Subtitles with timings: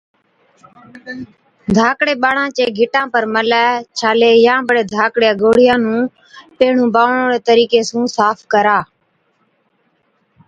[1.75, 3.65] ڌاڪڙي ٻاڙا چي گِٽا پر ملَي،
[3.99, 6.01] ڇالي يان بڙي ڌاڪڙِيا گوڙهِيا نُون
[6.57, 8.79] پيهڻُون باڻوڙي طريقي سُون صاف ڪرا